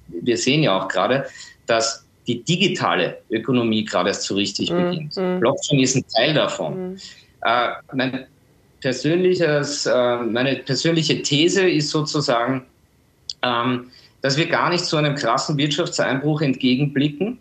wir 0.08 0.36
sehen 0.36 0.62
ja 0.62 0.78
auch 0.78 0.88
gerade, 0.88 1.26
dass 1.66 2.04
die 2.26 2.42
digitale 2.42 3.18
Ökonomie 3.30 3.84
gerade 3.84 4.08
erst 4.08 4.24
so 4.24 4.34
richtig 4.34 4.70
mm, 4.70 4.76
beginnt. 4.76 5.16
Mm. 5.16 5.40
Blockchain 5.40 5.80
ist 5.80 5.96
ein 5.96 6.04
Teil 6.14 6.34
davon. 6.34 6.92
Mm. 6.92 6.96
Äh, 7.44 7.68
mein 7.92 8.26
persönliches, 8.80 9.86
äh, 9.86 10.16
meine 10.16 10.56
persönliche 10.56 11.22
These 11.22 11.68
ist 11.68 11.90
sozusagen, 11.90 12.64
ähm, 13.42 13.90
dass 14.22 14.36
wir 14.36 14.46
gar 14.46 14.70
nicht 14.70 14.84
zu 14.84 14.96
einem 14.96 15.14
krassen 15.14 15.56
Wirtschaftseinbruch 15.56 16.40
entgegenblicken, 16.40 17.38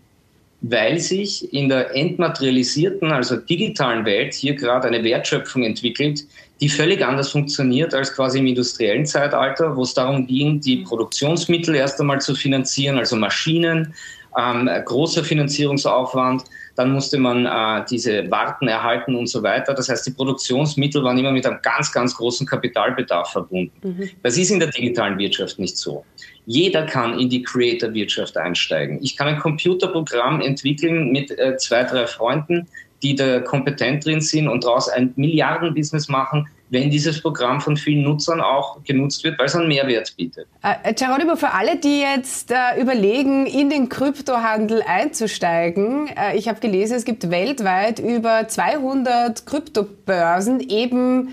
weil 0.63 0.98
sich 0.98 1.53
in 1.53 1.67
der 1.67 1.93
entmaterialisierten, 1.93 3.12
also 3.12 3.36
digitalen 3.36 4.05
Welt 4.05 4.34
hier 4.34 4.55
gerade 4.55 4.88
eine 4.88 5.03
Wertschöpfung 5.03 5.63
entwickelt, 5.63 6.24
die 6.62 6.70
völlig 6.70 7.05
anders 7.05 7.32
funktioniert 7.32 7.93
als 7.93 8.15
quasi 8.15 8.39
im 8.39 8.48
industriellen 8.48 9.05
Zeitalter, 9.05 9.75
wo 9.75 9.84
es 9.84 9.93
darum 9.93 10.25
ging, 10.25 10.62
die 10.62 10.77
Produktionsmittel 10.77 11.75
erst 11.75 12.00
einmal 12.00 12.22
zu 12.22 12.34
finanzieren, 12.34 12.98
also 12.98 13.17
Maschinen, 13.17 13.93
ähm, 14.38 14.70
großer 14.86 15.25
Finanzierungsaufwand 15.25 16.46
dann 16.75 16.92
musste 16.92 17.18
man 17.18 17.46
äh, 17.46 17.86
diese 17.89 18.30
Warten 18.32 18.68
erhalten 18.68 19.15
und 19.15 19.27
so 19.27 19.44
weiter. 19.44 19.74
Das 19.74 19.89
heißt, 19.89 20.08
die 20.08 20.12
Produktionsmittel 20.12 21.03
waren 21.03 21.18
immer 21.18 21.32
mit 21.32 21.46
einem 21.46 21.60
ganz, 21.62 21.92
ganz 21.92 22.15
großen 22.15 22.48
Kapitalbedarf 22.48 23.32
verbunden. 23.32 23.74
Mhm. 23.84 24.10
Das 24.24 24.38
ist 24.38 24.50
in 24.50 24.60
der 24.60 24.70
digitalen 24.70 25.18
Wirtschaft 25.20 25.60
nicht 25.60 25.77
so. 25.77 26.03
Jeder 26.46 26.86
kann 26.86 27.20
in 27.20 27.30
die 27.30 27.44
Creator-Wirtschaft 27.44 28.38
einsteigen. 28.38 29.00
Ich 29.01 29.15
kann 29.15 29.27
ein 29.27 29.39
Computerprogramm 29.39 30.42
entwickeln 30.42 31.12
mit 31.12 31.38
äh, 31.38 31.58
zwei, 31.58 31.84
drei 31.84 32.08
Freunden, 32.08 32.68
die 33.03 33.15
da 33.15 33.39
kompetent 33.39 34.06
drin 34.06 34.22
sind 34.22 34.48
und 34.48 34.63
daraus 34.63 34.89
ein 34.89 35.13
Milliardenbusiness 35.15 36.08
machen, 36.08 36.48
wenn 36.74 36.89
dieses 36.89 37.22
Programm 37.22 37.62
von 37.62 37.77
vielen 37.77 38.03
Nutzern 38.03 38.42
auch 38.42 38.84
genutzt 38.84 39.24
wird, 39.24 39.38
weil 39.38 39.46
es 39.46 39.56
einen 39.56 39.68
Mehrwert 39.68 40.15
bietet. 40.18 40.48
Äh, 40.63 40.94
Geronimo, 40.94 41.36
für 41.36 41.51
alle, 41.51 41.77
die 41.77 42.01
jetzt 42.01 42.51
äh, 42.51 42.82
überlegen, 42.82 43.46
in 43.46 43.70
den 43.70 43.89
Kryptohandel 43.89 44.82
einzusteigen, 44.86 46.08
äh, 46.08 46.36
ich 46.36 46.50
habe 46.50 46.60
gelesen, 46.60 46.98
es 46.98 47.06
gibt 47.06 47.30
weltweit 47.30 48.00
über 48.00 48.48
200 48.48 49.46
Kryptobörsen, 49.46 50.62
eben 50.62 51.30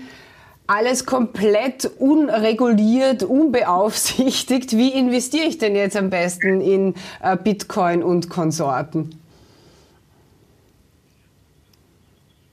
alles 0.67 1.07
komplett 1.07 1.89
unreguliert, 1.97 3.23
unbeaufsichtigt. 3.23 4.77
Wie 4.77 4.89
investiere 4.89 5.47
ich 5.47 5.57
denn 5.57 5.75
jetzt 5.75 5.97
am 5.97 6.11
besten 6.11 6.61
in 6.61 6.93
äh, 7.21 7.35
Bitcoin 7.35 8.03
und 8.03 8.29
Konsorten? 8.29 9.15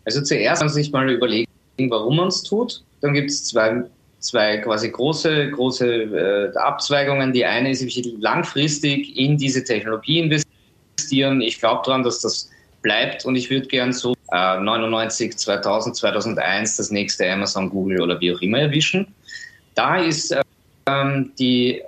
Also 0.06 0.22
zuerst 0.22 0.62
muss 0.62 0.74
ich 0.74 0.90
mal 0.90 1.10
überlegen, 1.10 1.47
warum 1.88 2.16
man 2.16 2.28
es 2.28 2.42
tut. 2.42 2.82
Dann 3.00 3.14
gibt 3.14 3.30
es 3.30 3.44
zwei, 3.44 3.84
zwei 4.18 4.58
quasi 4.58 4.90
große, 4.90 5.50
große 5.50 6.52
äh, 6.54 6.58
Abzweigungen. 6.58 7.32
Die 7.32 7.44
eine 7.44 7.70
ist, 7.70 7.82
ich 7.82 8.12
langfristig 8.18 9.16
in 9.16 9.38
diese 9.38 9.62
Technologie 9.62 10.18
investieren. 10.18 11.40
Ich 11.40 11.60
glaube 11.60 11.82
daran, 11.84 12.02
dass 12.02 12.20
das 12.20 12.50
bleibt 12.82 13.24
und 13.24 13.36
ich 13.36 13.50
würde 13.50 13.66
gern 13.68 13.92
so 13.92 14.14
äh, 14.32 14.60
99, 14.60 15.36
2000, 15.36 15.96
2001 15.96 16.76
das 16.76 16.90
nächste 16.90 17.30
Amazon, 17.30 17.70
Google 17.70 18.02
oder 18.02 18.20
wie 18.20 18.34
auch 18.34 18.40
immer 18.40 18.58
erwischen. 18.58 19.06
Da 19.74 19.98
ist 19.98 20.32
äh, 20.32 20.42
die 21.38 21.82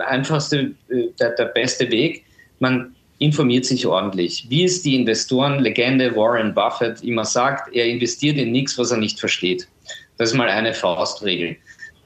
einfachste, 0.00 0.72
äh, 0.88 1.08
der, 1.20 1.30
der 1.30 1.46
beste 1.46 1.90
Weg. 1.90 2.24
Man 2.58 2.95
informiert 3.18 3.64
sich 3.64 3.86
ordentlich. 3.86 4.46
Wie 4.48 4.64
es 4.64 4.82
die 4.82 4.94
Investorenlegende 4.94 6.14
Warren 6.14 6.54
Buffett 6.54 7.02
immer 7.02 7.24
sagt, 7.24 7.74
er 7.74 7.86
investiert 7.86 8.36
in 8.36 8.52
nichts, 8.52 8.78
was 8.78 8.90
er 8.90 8.98
nicht 8.98 9.18
versteht. 9.18 9.68
Das 10.18 10.30
ist 10.30 10.36
mal 10.36 10.48
eine 10.48 10.74
Faustregel. 10.74 11.56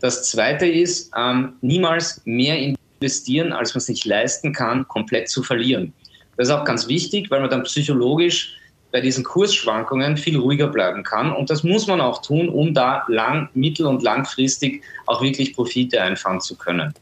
Das 0.00 0.30
zweite 0.30 0.66
ist, 0.66 1.10
ähm, 1.16 1.54
niemals 1.60 2.22
mehr 2.24 2.56
investieren, 3.00 3.52
als 3.52 3.74
man 3.74 3.80
sich 3.80 4.04
leisten 4.04 4.52
kann, 4.52 4.86
komplett 4.88 5.28
zu 5.28 5.42
verlieren. 5.42 5.92
Das 6.36 6.48
ist 6.48 6.54
auch 6.54 6.64
ganz 6.64 6.88
wichtig, 6.88 7.30
weil 7.30 7.40
man 7.40 7.50
dann 7.50 7.64
psychologisch 7.64 8.56
bei 8.92 9.00
diesen 9.00 9.24
Kursschwankungen 9.24 10.16
viel 10.16 10.36
ruhiger 10.38 10.66
bleiben 10.66 11.02
kann. 11.02 11.32
Und 11.32 11.50
das 11.50 11.62
muss 11.62 11.86
man 11.86 12.00
auch 12.00 12.22
tun, 12.22 12.48
um 12.48 12.74
da 12.74 13.04
lang, 13.08 13.48
mittel- 13.54 13.86
und 13.86 14.02
langfristig 14.02 14.82
auch 15.06 15.22
wirklich 15.22 15.54
Profite 15.54 16.00
einfahren 16.00 16.40
zu 16.40 16.56
können. 16.56 16.92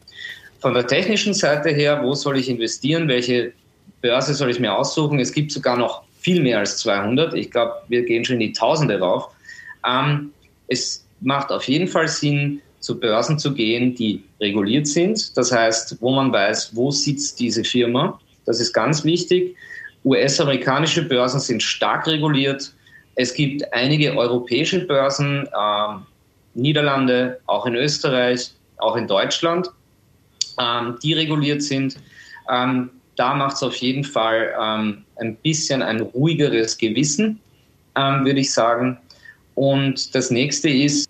Von 0.59 0.73
der 0.73 0.85
technischen 0.85 1.33
Seite 1.33 1.69
her, 1.69 2.01
wo 2.03 2.13
soll 2.13 2.37
ich 2.37 2.49
investieren? 2.49 3.07
Welche 3.07 3.53
Börse 4.01 4.33
soll 4.33 4.49
ich 4.49 4.59
mir 4.59 4.73
aussuchen. 4.73 5.19
Es 5.19 5.31
gibt 5.31 5.51
sogar 5.51 5.77
noch 5.77 6.03
viel 6.19 6.41
mehr 6.41 6.59
als 6.59 6.77
200. 6.77 7.33
Ich 7.33 7.51
glaube, 7.51 7.73
wir 7.87 8.03
gehen 8.03 8.25
schon 8.25 8.35
in 8.35 8.47
die 8.47 8.53
Tausende 8.53 8.99
rauf. 8.99 9.29
Ähm, 9.87 10.31
es 10.67 11.05
macht 11.21 11.51
auf 11.51 11.63
jeden 11.63 11.87
Fall 11.87 12.07
Sinn, 12.07 12.61
zu 12.79 12.99
Börsen 12.99 13.37
zu 13.37 13.53
gehen, 13.53 13.93
die 13.95 14.23
reguliert 14.39 14.87
sind. 14.87 15.35
Das 15.37 15.51
heißt, 15.51 15.97
wo 15.99 16.11
man 16.11 16.31
weiß, 16.31 16.75
wo 16.75 16.91
sitzt 16.91 17.39
diese 17.39 17.63
Firma. 17.63 18.19
Das 18.45 18.59
ist 18.59 18.73
ganz 18.73 19.03
wichtig. 19.03 19.55
US-amerikanische 20.05 21.03
Börsen 21.03 21.41
sind 21.41 21.61
stark 21.61 22.07
reguliert. 22.07 22.73
Es 23.15 23.33
gibt 23.33 23.73
einige 23.73 24.15
europäische 24.15 24.85
Börsen, 24.85 25.45
äh, 25.47 25.95
Niederlande, 26.53 27.39
auch 27.47 27.65
in 27.65 27.75
Österreich, 27.75 28.51
auch 28.77 28.95
in 28.95 29.07
Deutschland, 29.07 29.69
ähm, 30.57 30.97
die 31.03 31.13
reguliert 31.13 31.61
sind. 31.61 31.97
Ähm, 32.49 32.89
da 33.19 33.33
macht 33.33 33.57
es 33.57 33.63
auf 33.63 33.75
jeden 33.75 34.05
Fall 34.05 34.53
ähm, 34.59 35.03
ein 35.17 35.35
bisschen 35.35 35.81
ein 35.81 35.99
ruhigeres 35.99 36.77
Gewissen, 36.77 37.39
ähm, 37.95 38.23
würde 38.23 38.39
ich 38.39 38.53
sagen. 38.53 38.97
Und 39.55 40.15
das 40.15 40.31
nächste 40.31 40.69
ist, 40.69 41.09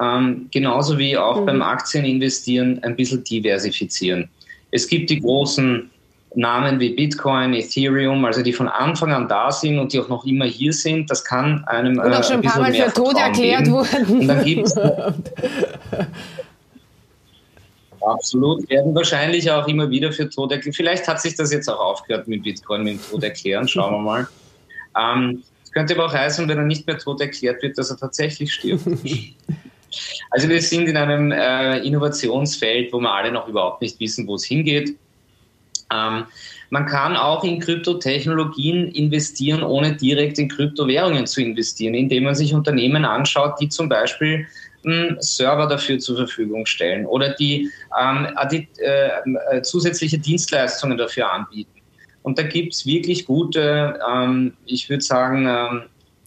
ähm, 0.00 0.48
genauso 0.50 0.98
wie 0.98 1.16
auch 1.18 1.42
mhm. 1.42 1.46
beim 1.46 1.62
Aktieninvestieren, 1.62 2.82
ein 2.84 2.96
bisschen 2.96 3.22
diversifizieren. 3.22 4.30
Es 4.70 4.88
gibt 4.88 5.10
die 5.10 5.20
großen 5.20 5.90
Namen 6.36 6.80
wie 6.80 6.90
Bitcoin, 6.90 7.52
Ethereum, 7.52 8.24
also 8.24 8.42
die 8.42 8.52
von 8.52 8.68
Anfang 8.68 9.12
an 9.12 9.28
da 9.28 9.50
sind 9.50 9.78
und 9.78 9.92
die 9.92 10.00
auch 10.00 10.08
noch 10.08 10.24
immer 10.24 10.46
hier 10.46 10.72
sind. 10.72 11.10
Das 11.10 11.24
kann 11.24 11.64
einem 11.64 11.98
und 11.98 12.14
auch 12.14 12.24
schon 12.24 12.36
ein, 12.36 12.42
paar 12.42 12.60
Mal 12.62 12.72
für 12.72 12.92
tot 12.92 13.18
erklärt 13.18 13.64
geben. 13.64 13.72
wurden. 13.72 14.20
Und 14.20 14.28
dann 14.28 14.44
gibt's 14.44 14.74
Absolut, 18.00 18.68
werden 18.70 18.94
wahrscheinlich 18.94 19.50
auch 19.50 19.68
immer 19.68 19.90
wieder 19.90 20.12
für 20.12 20.28
tot 20.28 20.52
erklärt. 20.52 20.76
Vielleicht 20.76 21.06
hat 21.06 21.20
sich 21.20 21.34
das 21.34 21.52
jetzt 21.52 21.68
auch 21.68 21.80
aufgehört 21.80 22.28
mit 22.28 22.42
Bitcoin, 22.42 22.84
mit 22.84 22.94
dem 22.94 23.10
Tod 23.10 23.22
erklären. 23.22 23.68
Schauen 23.68 23.92
wir 23.92 23.98
mal. 23.98 24.28
Ähm, 24.98 25.42
es 25.62 25.70
könnte 25.70 25.94
aber 25.94 26.06
auch 26.06 26.14
heißen, 26.14 26.48
wenn 26.48 26.58
er 26.58 26.64
nicht 26.64 26.86
mehr 26.86 26.98
tot 26.98 27.20
erklärt 27.20 27.62
wird, 27.62 27.78
dass 27.78 27.90
er 27.90 27.96
tatsächlich 27.96 28.52
stirbt. 28.52 28.86
also 30.30 30.48
wir 30.48 30.62
sind 30.62 30.88
in 30.88 30.96
einem 30.96 31.30
äh, 31.30 31.78
Innovationsfeld, 31.78 32.92
wo 32.92 33.00
wir 33.00 33.12
alle 33.12 33.30
noch 33.30 33.46
überhaupt 33.46 33.82
nicht 33.82 34.00
wissen, 34.00 34.26
wo 34.26 34.34
es 34.34 34.44
hingeht. 34.44 34.96
Ähm, 35.92 36.24
man 36.70 36.86
kann 36.86 37.16
auch 37.16 37.44
in 37.44 37.58
Kryptotechnologien 37.58 38.92
investieren, 38.92 39.62
ohne 39.62 39.96
direkt 39.96 40.38
in 40.38 40.48
Kryptowährungen 40.48 41.26
zu 41.26 41.42
investieren, 41.42 41.94
indem 41.94 42.24
man 42.24 42.34
sich 42.36 42.54
Unternehmen 42.54 43.04
anschaut, 43.04 43.60
die 43.60 43.68
zum 43.68 43.88
Beispiel 43.88 44.46
Server 45.18 45.66
dafür 45.66 45.98
zur 45.98 46.16
Verfügung 46.16 46.64
stellen 46.66 47.06
oder 47.06 47.30
die, 47.30 47.68
ähm, 48.00 48.28
äh, 48.36 48.66
äh, 49.50 49.62
zusätzliche 49.62 50.18
Dienstleistungen 50.18 50.96
dafür 50.96 51.32
anbieten. 51.32 51.80
Und 52.22 52.38
da 52.38 52.42
gibt 52.42 52.74
es 52.74 52.86
wirklich 52.86 53.26
gute, 53.26 53.98
ähm, 54.10 54.52
ich 54.66 54.88
würde 54.90 55.02
sagen, 55.02 55.46
ähm, 55.48 55.82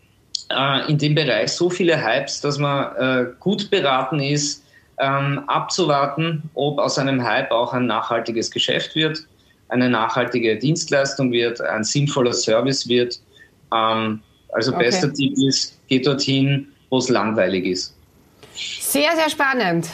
dem 0.99 1.15
Bereich 1.15 1.53
so 1.53 1.71
viele 1.71 2.03
Hypes, 2.03 2.41
dass 2.41 2.59
man 2.59 2.97
äh, 2.97 3.27
gut 3.41 3.71
beraten 3.71 4.21
ist, 4.21 4.65
ähm, 4.99 5.43
abzuwarten, 5.47 6.43
ob 6.55 6.79
aus 6.79 6.99
einem 6.99 7.23
Hype 7.23 7.51
auch 7.51 7.73
ein 7.73 7.87
nachhaltiges 7.87 8.51
Geschäft 8.51 8.95
wird, 8.95 9.27
eine 9.69 9.89
nachhaltige 9.89 10.59
Dienstleistung 10.59 11.33
wird, 11.33 11.61
ein 11.61 11.85
sinnvoller 11.85 12.33
Service 12.33 12.89
wird. 12.89 13.21
Ähm, 13.75 14.23
also 14.53 14.73
okay. 14.73 14.85
bester 14.85 15.13
Tipp 15.13 15.35
ist, 15.39 15.81
geht 15.89 16.07
dorthin, 16.07 16.69
wo 16.91 16.99
es 16.99 17.09
langweilig 17.09 17.65
ist. 17.65 17.97
Sehr, 18.55 19.17
sehr 19.17 19.31
spannend. 19.31 19.89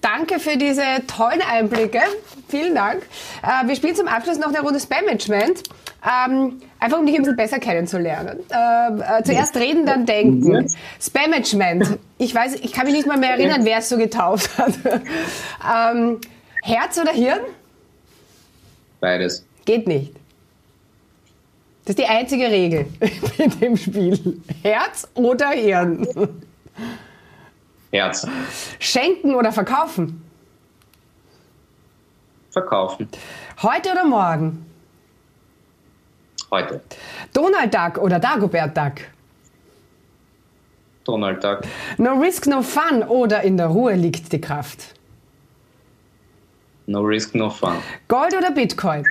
Danke 0.00 0.38
für 0.38 0.56
diese 0.56 0.82
tollen 1.06 1.42
Einblicke. 1.42 2.00
Vielen 2.48 2.74
Dank. 2.74 3.02
Äh, 3.42 3.66
wir 3.66 3.76
spielen 3.76 3.96
zum 3.96 4.08
Abschluss 4.08 4.38
noch 4.38 4.48
eine 4.48 4.60
Runde 4.60 4.78
Spam-Management. 4.78 5.62
Ähm, 6.06 6.60
einfach 6.78 6.98
um 6.98 7.06
dich 7.06 7.16
ein 7.16 7.22
bisschen 7.22 7.36
besser 7.36 7.58
kennenzulernen. 7.58 8.40
Äh, 8.50 9.18
äh, 9.18 9.22
zuerst 9.24 9.56
reden, 9.56 9.86
dann 9.86 10.06
denken. 10.06 10.68
Spam-Management. 11.00 11.98
Ich 12.18 12.34
weiß, 12.34 12.54
ich 12.56 12.72
kann 12.72 12.86
mich 12.86 12.94
nicht 12.94 13.06
mal 13.06 13.18
mehr 13.18 13.30
erinnern, 13.30 13.64
wer 13.64 13.78
es 13.78 13.88
so 13.88 13.96
getauft 13.96 14.56
hat. 14.58 14.74
ähm, 15.94 16.20
Herz 16.62 16.98
oder 16.98 17.12
Hirn? 17.12 17.40
Beides. 19.00 19.44
Geht 19.64 19.86
nicht. 19.88 20.12
Das 21.84 21.92
ist 21.92 21.98
die 21.98 22.06
einzige 22.06 22.50
Regel 22.50 22.86
in 23.38 23.60
dem 23.60 23.76
Spiel. 23.76 24.40
Herz 24.62 25.08
oder 25.14 25.50
Hirn? 25.50 26.06
Herz. 27.90 28.26
Schenken 28.78 29.34
oder 29.34 29.52
verkaufen? 29.52 30.22
Verkaufen. 32.50 33.08
Heute 33.62 33.92
oder 33.92 34.04
morgen? 34.04 34.66
Heute. 36.50 36.80
Donald 37.32 37.74
Duck 37.74 37.98
oder 37.98 38.18
Dagobert 38.18 38.76
Duck? 38.76 38.92
Donald 41.04 41.42
Duck. 41.42 41.60
No 41.98 42.14
risk, 42.14 42.46
no 42.46 42.62
fun 42.62 43.02
oder 43.02 43.42
in 43.42 43.56
der 43.56 43.66
Ruhe 43.66 43.94
liegt 43.94 44.32
die 44.32 44.40
Kraft? 44.40 44.94
No 46.86 47.00
risk, 47.00 47.34
no 47.34 47.50
fun. 47.50 47.76
Gold 48.08 48.34
oder 48.34 48.50
Bitcoin? 48.50 49.04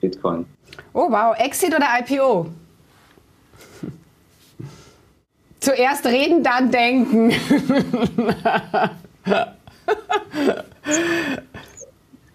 Bitcoin. 0.00 0.46
Oh 0.92 1.10
wow, 1.10 1.34
Exit 1.38 1.74
oder 1.74 1.86
IPO? 2.00 2.50
Zuerst 5.62 6.04
reden, 6.06 6.42
dann 6.42 6.72
denken. 6.72 7.32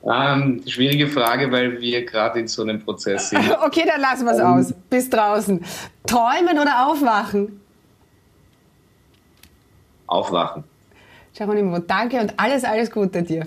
ähm, 0.05 0.63
schwierige 0.65 1.09
Frage, 1.09 1.51
weil 1.51 1.81
wir 1.81 2.05
gerade 2.05 2.39
in 2.39 2.47
so 2.47 2.61
einem 2.61 2.81
Prozess 2.81 3.31
sind. 3.31 3.41
Okay, 3.65 3.83
dann 3.85 3.99
lassen 3.99 4.23
wir 4.25 4.31
es 4.31 4.39
um, 4.39 4.45
aus. 4.45 4.73
Bis 4.89 5.09
draußen. 5.09 5.61
Träumen 6.05 6.57
oder 6.57 6.87
aufwachen? 6.87 7.59
Aufwachen. 10.07 10.63
Geronimo, 11.37 11.79
danke 11.79 12.21
und 12.21 12.33
alles, 12.37 12.63
alles 12.63 12.89
Gute 12.89 13.23
dir. 13.23 13.45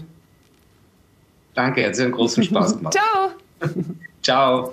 Danke, 1.55 1.87
hat 1.87 1.97
sehr 1.97 2.05
einen 2.05 2.15
großen 2.15 2.43
Spaß 2.45 2.77
gemacht. 2.77 2.93
Ciao. 2.93 3.31
Ciao. 4.21 4.73